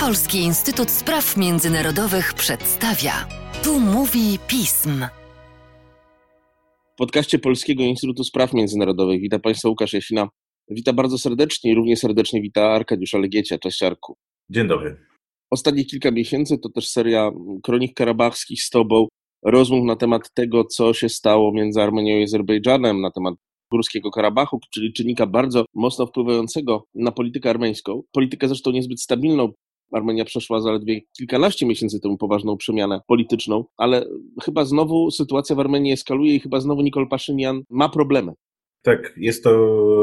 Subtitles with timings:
[0.00, 3.12] Polski Instytut Spraw Międzynarodowych przedstawia.
[3.64, 5.04] Tu mówi pism.
[6.94, 10.28] W podcaście Polskiego Instytutu Spraw Międzynarodowych witam Państwa Łukasz Jasina.
[10.70, 13.58] Witam bardzo serdecznie i równie serdecznie wita Arkadiusza Legiecia.
[13.58, 14.16] Cześć Arku.
[14.50, 14.96] Dzień dobry.
[15.50, 17.30] Ostatnie kilka miesięcy to też seria
[17.62, 19.06] kronik karabachskich z Tobą,
[19.44, 23.34] rozmów na temat tego, co się stało między Armenią i Azerbejdżanem, na temat
[23.72, 28.02] Górskiego Karabachu, czyli czynnika bardzo mocno wpływającego na politykę armeńską.
[28.12, 29.52] Politykę zresztą niezbyt stabilną.
[29.92, 34.06] Armenia przeszła zaledwie kilkanaście miesięcy temu poważną przemianę polityczną, ale
[34.42, 38.32] chyba znowu sytuacja w Armenii eskaluje i chyba znowu Nikol Paszynian ma problemy.
[38.82, 39.50] Tak, jest to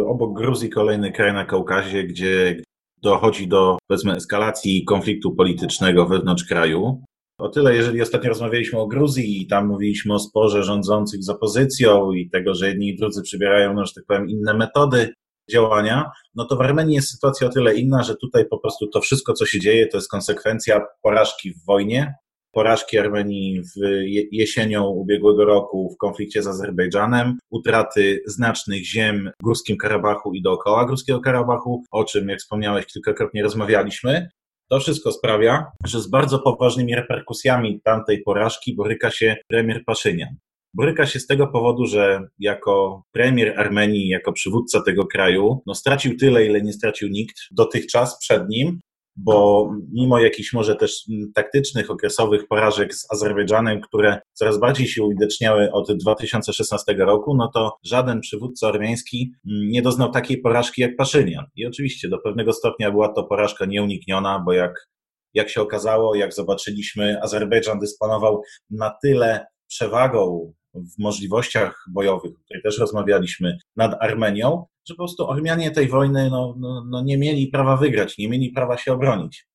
[0.08, 2.62] obok Gruzji kolejny kraj na Kaukazie, gdzie
[3.02, 7.04] dochodzi do powiedzmy eskalacji konfliktu politycznego wewnątrz kraju.
[7.40, 12.12] O tyle, jeżeli ostatnio rozmawialiśmy o Gruzji i tam mówiliśmy o sporze rządzących z opozycją
[12.12, 15.14] i tego, że jedni i drudzy przybierają, no, że tak powiem, inne metody
[15.52, 19.02] działania, no to w Armenii jest sytuacja o tyle inna, że tutaj po prostu to
[19.02, 22.14] wszystko, co się dzieje, to jest konsekwencja porażki w wojnie,
[22.52, 23.90] porażki Armenii w
[24.32, 30.86] jesienią ubiegłego roku w konflikcie z Azerbejdżanem, utraty znacznych ziem w Górskim Karabachu i dookoła
[30.86, 34.30] Górskiego Karabachu, o czym, jak wspomniałeś, kilkakrotnie rozmawialiśmy.
[34.72, 40.30] To wszystko sprawia, że z bardzo poważnymi reperkusjami tamtej porażki boryka się premier Paszynian.
[40.74, 46.18] Boryka się z tego powodu, że jako premier Armenii, jako przywódca tego kraju, no stracił
[46.18, 48.80] tyle, ile nie stracił nikt dotychczas przed nim,
[49.24, 51.04] bo mimo jakichś może też
[51.36, 57.78] taktycznych, okresowych porażek z Azerbejdżanem, które coraz bardziej się uwidaczniały od 2016 roku, no to
[57.84, 61.46] żaden przywódca armeński nie doznał takiej porażki jak Paszynian.
[61.56, 64.88] I oczywiście do pewnego stopnia była to porażka nieunikniona, bo jak,
[65.34, 70.54] jak się okazało, jak zobaczyliśmy, Azerbejdżan dysponował na tyle przewagą
[70.96, 76.30] w możliwościach bojowych, o których też rozmawialiśmy, nad Armenią, że po prostu Ormianie tej wojny
[76.30, 79.48] no, no, no nie mieli prawa wygrać, nie mieli prawa się obronić.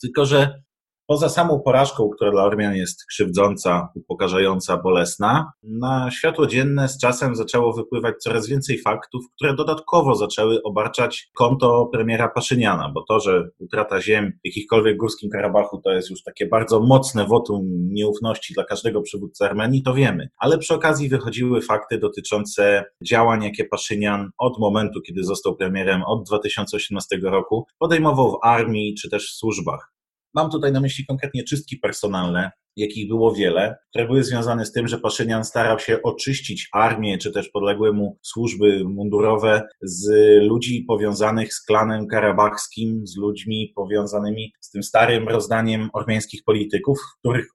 [0.00, 0.62] Tylko, że
[1.06, 7.36] Poza samą porażką, która dla Ormian jest krzywdząca, upokarzająca, bolesna, na światło dzienne z czasem
[7.36, 13.48] zaczęło wypływać coraz więcej faktów, które dodatkowo zaczęły obarczać konto premiera Paszyniana, bo to, że
[13.58, 18.64] utrata ziem w jakichkolwiek górskim Karabachu to jest już takie bardzo mocne wotum nieufności dla
[18.64, 20.28] każdego przywódcy Armenii, to wiemy.
[20.38, 26.26] Ale przy okazji wychodziły fakty dotyczące działań, jakie Paszynian od momentu, kiedy został premierem, od
[26.26, 29.93] 2018 roku, podejmował w armii czy też w służbach.
[30.34, 34.88] Mam tutaj na myśli konkretnie czystki personalne, jakich było wiele, które były związane z tym,
[34.88, 40.10] że Paszynian starał się oczyścić armię, czy też podległe mu służby mundurowe z
[40.42, 47.18] ludzi powiązanych z klanem karabachskim, z ludźmi powiązanymi z tym starym rozdaniem ormiańskich polityków, w
[47.20, 47.46] których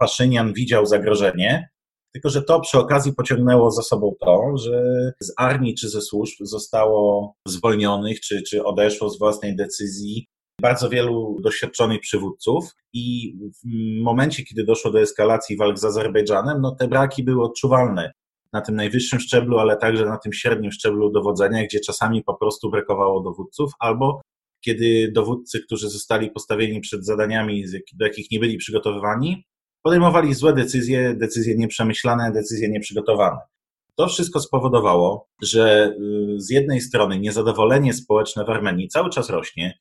[0.00, 1.68] Paszynian widział zagrożenie.
[2.12, 4.82] Tylko, że to przy okazji pociągnęło za sobą to, że
[5.20, 10.26] z armii czy ze służb zostało zwolnionych, czy, czy odeszło z własnej decyzji
[10.60, 16.74] bardzo wielu doświadczonych przywódców i w momencie, kiedy doszło do eskalacji walk z Azerbejdżanem, no
[16.74, 18.12] te braki były odczuwalne
[18.52, 22.70] na tym najwyższym szczeblu, ale także na tym średnim szczeblu dowodzenia, gdzie czasami po prostu
[22.70, 24.20] brakowało dowódców, albo
[24.64, 29.44] kiedy dowódcy, którzy zostali postawieni przed zadaniami, do jakich nie byli przygotowywani,
[29.82, 33.38] podejmowali złe decyzje, decyzje nieprzemyślane, decyzje nieprzygotowane.
[33.96, 35.94] To wszystko spowodowało, że
[36.36, 39.78] y, z jednej strony niezadowolenie społeczne w Armenii cały czas rośnie,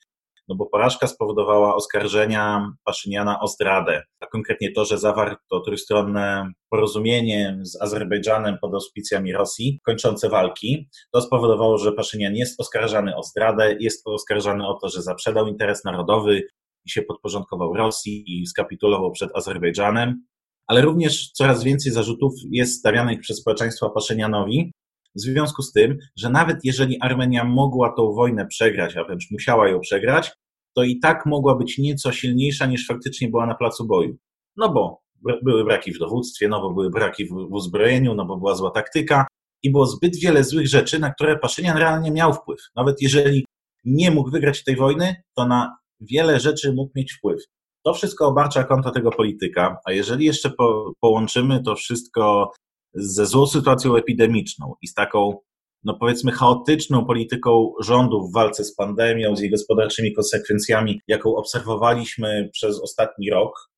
[0.47, 6.51] no bo porażka spowodowała oskarżenia Paszyniana o zdradę, a konkretnie to, że zawarł to trójstronne
[6.69, 10.89] porozumienie z Azerbejdżanem pod auspicjami Rosji, kończące walki.
[11.13, 15.83] To spowodowało, że Paszynian jest oskarżany o zdradę, jest oskarżany o to, że zaprzedał interes
[15.83, 16.41] narodowy
[16.85, 20.25] i się podporządkował Rosji i skapitulował przed Azerbejdżanem.
[20.67, 24.71] Ale również coraz więcej zarzutów jest stawianych przez społeczeństwo Paszynianowi,
[25.15, 29.69] w związku z tym, że nawet jeżeli Armenia mogła tą wojnę przegrać, a wręcz musiała
[29.69, 30.31] ją przegrać,
[30.75, 34.17] to i tak mogła być nieco silniejsza niż faktycznie była na placu boju.
[34.57, 35.03] No bo
[35.43, 39.27] były braki w dowództwie, no bo były braki w, uzbrojeniu, no bo była zła taktyka
[39.63, 42.59] i było zbyt wiele złych rzeczy, na które Paszynian realnie miał wpływ.
[42.75, 43.45] Nawet jeżeli
[43.85, 47.41] nie mógł wygrać tej wojny, to na wiele rzeczy mógł mieć wpływ.
[47.85, 52.51] To wszystko obarcza konto tego polityka, a jeżeli jeszcze po, połączymy to wszystko
[52.93, 55.37] ze złą sytuacją epidemiczną i z taką,
[55.83, 62.49] no powiedzmy, chaotyczną polityką rządu w walce z pandemią, z jej gospodarczymi konsekwencjami, jaką obserwowaliśmy
[62.53, 63.69] przez ostatni rok,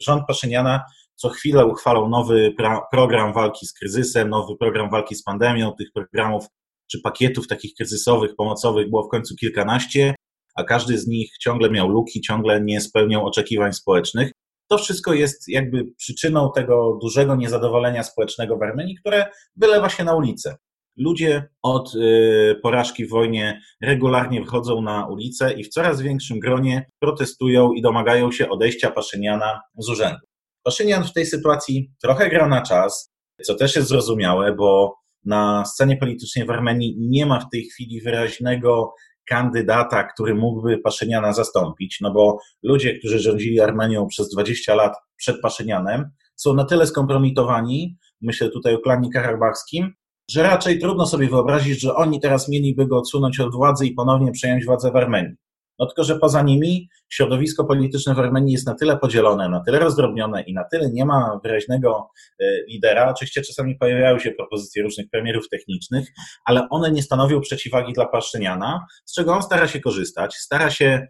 [0.00, 0.82] rząd Paszyniana
[1.22, 2.54] co chwilę uchwalał nowy
[2.90, 5.72] program walki z kryzysem, nowy program walki z pandemią.
[5.78, 6.46] Tych programów
[6.90, 10.14] czy pakietów takich kryzysowych, pomocowych było w końcu kilkanaście,
[10.54, 14.32] a każdy z nich ciągle miał luki, ciągle nie spełniał oczekiwań społecznych.
[14.72, 19.26] To wszystko jest jakby przyczyną tego dużego niezadowolenia społecznego w Armenii, które
[19.56, 20.56] wylewa się na ulicę.
[20.96, 26.86] Ludzie od y, porażki w wojnie regularnie wychodzą na ulicę i w coraz większym gronie
[26.98, 30.26] protestują i domagają się odejścia Paszyniana z urzędu.
[30.64, 33.12] Paszynian w tej sytuacji trochę gra na czas,
[33.44, 38.00] co też jest zrozumiałe, bo na scenie politycznej w Armenii nie ma w tej chwili
[38.00, 38.94] wyraźnego
[39.28, 45.40] kandydata, który mógłby Paszyniana zastąpić, no bo ludzie, którzy rządzili Armenią przez 20 lat przed
[45.40, 49.92] Paszynianem, są na tyle skompromitowani, myślę tutaj o klanie karabachskim,
[50.30, 54.32] że raczej trudno sobie wyobrazić, że oni teraz mieliby go odsunąć od władzy i ponownie
[54.32, 55.36] przejąć władzę w Armenii.
[55.78, 59.78] No tylko, że poza nimi środowisko polityczne w Armenii jest na tyle podzielone, na tyle
[59.78, 62.10] rozdrobnione i na tyle nie ma wyraźnego
[62.40, 63.10] e, lidera.
[63.10, 66.08] Oczywiście czasami pojawiają się propozycje różnych premierów technicznych,
[66.44, 71.06] ale one nie stanowią przeciwwagi dla Paszczyniana, z czego on stara się korzystać, stara się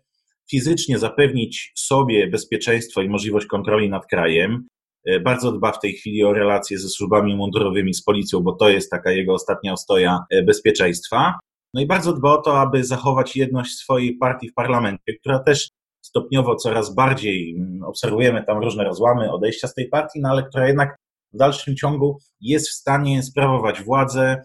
[0.51, 4.67] fizycznie zapewnić sobie bezpieczeństwo i możliwość kontroli nad krajem.
[5.07, 8.69] E, bardzo dba w tej chwili o relacje ze służbami mundurowymi, z policją, bo to
[8.69, 11.35] jest taka jego ostatnia ostoja e, bezpieczeństwa.
[11.75, 15.71] No i bardzo dba o to, aby zachować jedność swojej partii w parlamencie, która też
[16.01, 20.69] stopniowo coraz bardziej mm, obserwujemy tam różne rozłamy, odejścia z tej partii, no ale która
[20.69, 20.97] jednak
[21.33, 24.45] w dalszym ciągu jest w stanie sprawować władzę,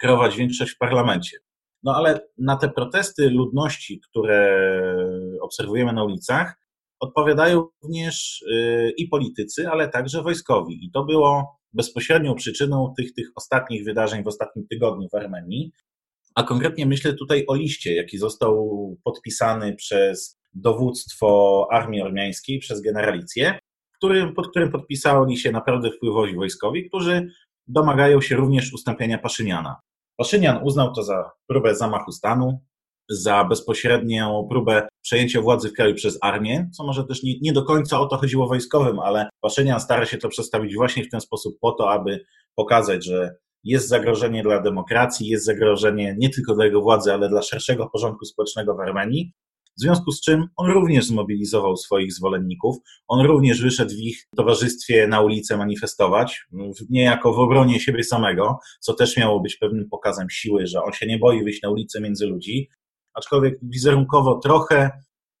[0.00, 1.38] kreować większość w parlamencie.
[1.82, 4.68] No ale na te protesty ludności, które
[5.40, 6.54] obserwujemy na ulicach,
[7.00, 10.86] odpowiadają również y, i politycy, ale także wojskowi.
[10.86, 15.72] I to było bezpośrednią przyczyną tych, tych ostatnich wydarzeń w ostatnim tygodniu w Armenii.
[16.34, 23.58] A konkretnie myślę tutaj o liście, jaki został podpisany przez dowództwo armii ormiańskiej, przez generalicję,
[24.36, 27.28] pod którym podpisali się naprawdę wpływowi wojskowi, którzy
[27.66, 29.76] domagają się również ustąpienia Paszyniana.
[30.16, 32.60] Paszynian uznał to za próbę zamachu stanu,
[33.08, 37.64] za bezpośrednią próbę przejęcia władzy w kraju przez armię, co może też nie, nie do
[37.64, 41.58] końca o to chodziło wojskowym, ale Paszynian stara się to przedstawić właśnie w ten sposób
[41.60, 43.34] po to, aby pokazać, że
[43.64, 48.24] jest zagrożenie dla demokracji, jest zagrożenie nie tylko dla jego władzy, ale dla szerszego porządku
[48.24, 49.32] społecznego w Armenii.
[49.78, 52.76] W związku z czym on również zmobilizował swoich zwolenników,
[53.08, 56.46] on również wyszedł w ich towarzystwie na ulicę manifestować,
[56.90, 61.06] niejako w obronie siebie samego, co też miało być pewnym pokazem siły, że on się
[61.06, 62.68] nie boi wyjść na ulicę między ludzi,
[63.14, 64.90] aczkolwiek wizerunkowo trochę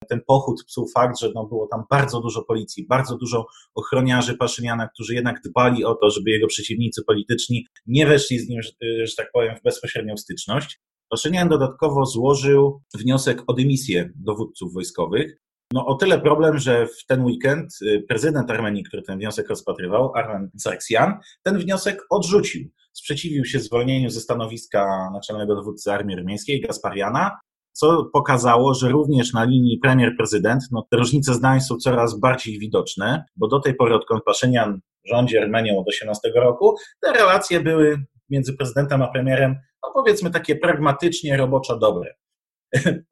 [0.08, 4.88] ten pochód psuł fakt, że no było tam bardzo dużo policji, bardzo dużo ochroniarzy Paszyniana,
[4.88, 8.70] którzy jednak dbali o to, żeby jego przeciwnicy polityczni nie weszli z nim, że,
[9.06, 10.80] że tak powiem, w bezpośrednią styczność.
[11.08, 15.44] Paszynian dodatkowo złożył wniosek o dymisję dowódców wojskowych.
[15.72, 20.14] No o tyle problem, że w ten weekend y, prezydent Armenii, który ten wniosek rozpatrywał,
[20.14, 22.70] Armen Sargsyan, ten wniosek odrzucił.
[22.92, 27.38] Sprzeciwił się zwolnieniu ze stanowiska naczelnego dowódcy armii armeńskiej Gaspariana
[27.74, 33.24] co pokazało, że również na linii premier-prezydent no, te różnice zdań są coraz bardziej widoczne,
[33.36, 38.56] bo do tej pory, odkąd Paszynian rządzi Armenią od 18 roku, te relacje były między
[38.56, 42.14] prezydentem a premierem, no powiedzmy takie pragmatycznie roboczo dobre.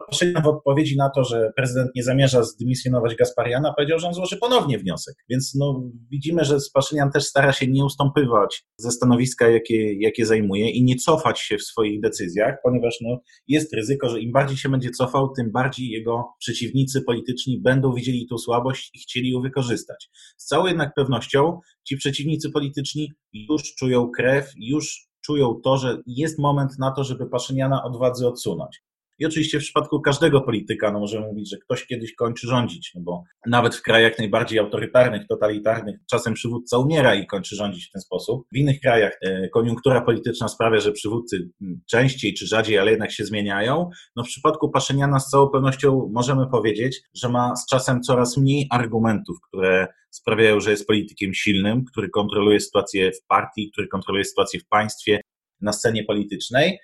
[0.09, 4.37] Paszynian w odpowiedzi na to, że prezydent nie zamierza zdymisjonować Gaspariana, powiedział, że on złoży
[4.37, 5.15] ponownie wniosek.
[5.29, 10.71] Więc no, widzimy, że Paszynian też stara się nie ustąpywać ze stanowiska, jakie, jakie zajmuje
[10.71, 13.19] i nie cofać się w swoich decyzjach, ponieważ no,
[13.49, 18.27] jest ryzyko, że im bardziej się będzie cofał, tym bardziej jego przeciwnicy polityczni będą widzieli
[18.27, 20.11] tą słabość i chcieli ją wykorzystać.
[20.37, 26.39] Z całą jednak pewnością ci przeciwnicy polityczni już czują krew, już czują to, że jest
[26.39, 28.83] moment na to, żeby Paszyniana od władzy odsunąć.
[29.23, 33.01] I oczywiście w przypadku każdego polityka no możemy mówić, że ktoś kiedyś kończy rządzić, no
[33.01, 38.03] bo nawet w krajach najbardziej autorytarnych, totalitarnych czasem przywódca umiera i kończy rządzić w ten
[38.03, 38.47] sposób.
[38.53, 41.51] W innych krajach e, koniunktura polityczna sprawia, że przywódcy
[41.91, 43.91] częściej czy rzadziej, ale jednak się zmieniają.
[44.17, 48.67] No w przypadku Paszyniana z całą pewnością możemy powiedzieć, że ma z czasem coraz mniej
[48.71, 54.61] argumentów, które sprawiają, że jest politykiem silnym, który kontroluje sytuację w partii, który kontroluje sytuację
[54.61, 55.21] w państwie,
[55.61, 56.79] na scenie politycznej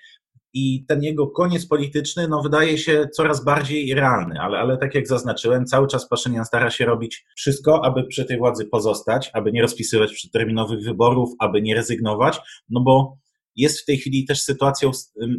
[0.53, 5.07] i ten jego koniec polityczny no, wydaje się coraz bardziej realny, ale, ale tak jak
[5.07, 9.61] zaznaczyłem, cały czas Paszynian stara się robić wszystko, aby przy tej władzy pozostać, aby nie
[9.61, 12.39] rozpisywać przedterminowych wyborów, aby nie rezygnować,
[12.69, 13.17] no bo
[13.59, 14.91] jest w tej chwili też sytuacją,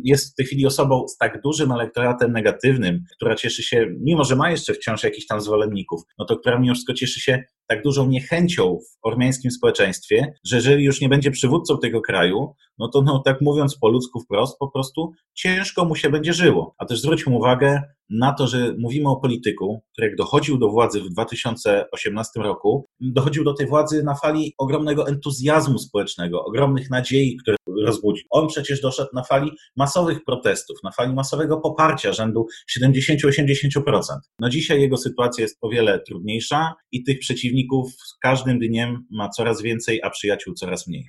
[0.04, 4.36] jest w tej chwili osobą z tak dużym elektoratem negatywnym, która cieszy się, mimo że
[4.36, 8.08] ma jeszcze wciąż jakichś tam zwolenników, no to która mimo wszystko cieszy się tak dużą
[8.08, 13.22] niechęcią w ormiańskim społeczeństwie, że jeżeli już nie będzie przywódcą tego kraju, no to no,
[13.24, 16.74] tak mówiąc po ludzku wprost, po prostu ciężko mu się będzie żyło.
[16.78, 21.00] A też zwróćmy uwagę na to, że mówimy o polityku, który jak dochodził do władzy
[21.00, 27.56] w 2018 roku, dochodził do tej władzy na fali ogromnego entuzjazmu społecznego, ogromnych nadziei, które
[27.84, 28.24] rozbudził.
[28.30, 32.46] On przecież doszedł na fali masowych protestów, na fali masowego poparcia rzędu
[32.78, 34.00] 70-80%.
[34.38, 39.28] No dzisiaj jego sytuacja jest o wiele trudniejsza i tych przeciwników z każdym dniem ma
[39.28, 41.04] coraz więcej, a przyjaciół coraz mniej.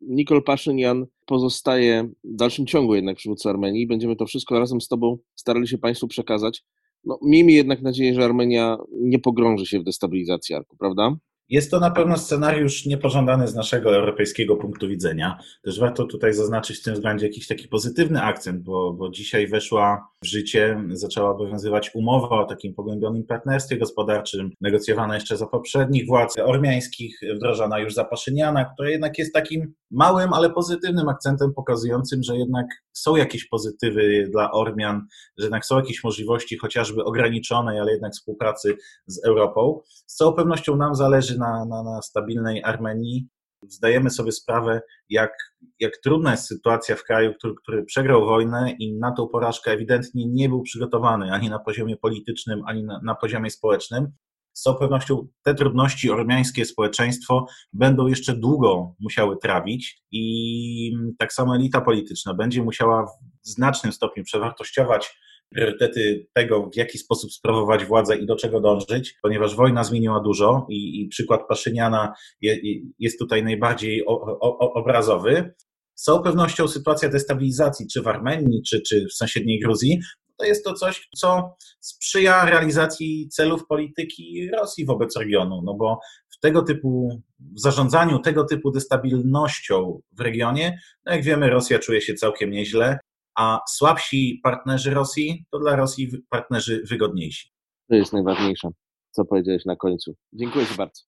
[0.00, 3.86] Nikol Paszynian pozostaje w dalszym ciągu jednak przywódcą Armenii.
[3.86, 6.64] Będziemy to wszystko razem z Tobą starali się Państwu przekazać.
[7.04, 11.16] No, miejmy jednak nadzieję, że Armenia nie pogrąży się w destabilizacji Arku, prawda?
[11.48, 15.38] Jest to na pewno scenariusz niepożądany z naszego europejskiego punktu widzenia.
[15.62, 20.08] Też warto tutaj zaznaczyć w tym względzie jakiś taki pozytywny akcent, bo, bo dzisiaj weszła
[20.22, 26.38] w życie, zaczęła obowiązywać umowa o takim pogłębionym partnerstwie gospodarczym, negocjowana jeszcze za poprzednich władz
[26.38, 32.36] ormiańskich, wdrożona już za Paszyniana, która jednak jest takim małym, ale pozytywnym akcentem pokazującym, że
[32.36, 35.06] jednak są jakieś pozytywy dla Ormian,
[35.38, 39.80] że jednak są jakieś możliwości, chociażby ograniczonej, ale jednak współpracy z Europą.
[40.06, 43.28] Z całą pewnością nam zależy na, na, na stabilnej Armenii.
[43.68, 45.32] Zdajemy sobie sprawę, jak,
[45.80, 50.26] jak trudna jest sytuacja w kraju, który, który przegrał wojnę i na tą porażkę ewidentnie
[50.26, 54.12] nie był przygotowany ani na poziomie politycznym, ani na, na poziomie społecznym.
[54.52, 61.56] Z całą pewnością te trudności ormiańskie społeczeństwo będą jeszcze długo musiały trawić i tak samo
[61.56, 65.18] elita polityczna będzie musiała w znacznym stopniu przewartościować
[65.52, 70.66] priorytety tego, w jaki sposób sprawować władzę i do czego dążyć, ponieważ wojna zmieniła dużo
[70.68, 72.56] i, i przykład Paszyniana je,
[72.98, 75.54] jest tutaj najbardziej o, o, obrazowy.
[75.94, 80.00] Z całą pewnością sytuacja destabilizacji, czy w Armenii, czy, czy w sąsiedniej Gruzji,
[80.36, 86.40] to jest to coś, co sprzyja realizacji celów polityki Rosji wobec regionu, no bo w
[86.40, 92.14] tego typu w zarządzaniu tego typu destabilnością w regionie, no jak wiemy, Rosja czuje się
[92.14, 92.98] całkiem nieźle
[93.36, 97.50] a słabsi partnerzy Rosji to dla Rosji partnerzy wygodniejsi.
[97.88, 98.68] To jest najważniejsze,
[99.10, 100.14] co powiedziałeś na końcu.
[100.32, 101.02] Dziękuję Ci bardzo.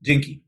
[0.00, 0.44] Dzięki.